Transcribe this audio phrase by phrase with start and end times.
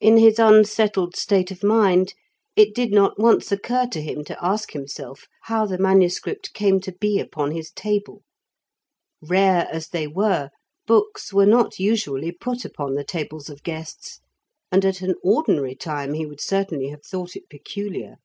[0.00, 2.14] In his unsettled state of mind
[2.56, 6.90] it did not once occur to him to ask himself how the manuscript came to
[6.90, 8.24] be upon his table.
[9.22, 10.50] Rare as they were,
[10.88, 14.18] books were not usually put upon the tables of guests,
[14.72, 18.16] and at an ordinary time he would certainly have thought it peculiar.